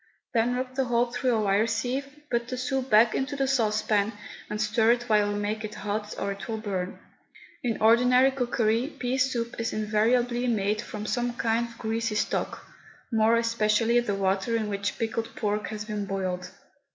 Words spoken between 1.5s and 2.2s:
sieve,